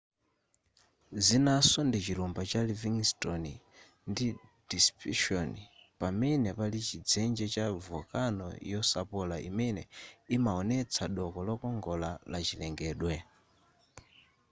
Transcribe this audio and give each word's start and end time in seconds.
zinaso 1.25 1.77
ndi 1.87 1.99
chilumba 2.05 2.41
cha 2.51 2.61
livingston 2.69 3.43
ndi 4.11 4.25
deception 4.71 5.49
pamene 5.99 6.49
pali 6.59 6.79
chidzenje 6.87 7.45
cha 7.53 7.65
volcano 7.87 8.45
yosapola 8.71 9.35
imene 9.49 9.81
imaonesa 10.37 11.03
doko 11.17 11.39
lokongola 11.49 12.09
la 12.31 12.39
chilengedwe 12.47 13.15